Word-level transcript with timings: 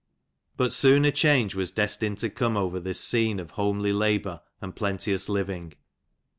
But 0.57 0.73
soon 0.73 1.05
a 1.05 1.11
change 1.11 1.53
was 1.53 1.69
destined 1.69 2.17
to 2.21 2.31
come 2.31 2.57
over 2.57 2.79
this 2.79 2.99
scene 2.99 3.39
of 3.39 3.51
homely 3.51 3.93
labour 3.93 4.41
and 4.59 4.75
plenteous 4.75 5.29
living. 5.29 5.73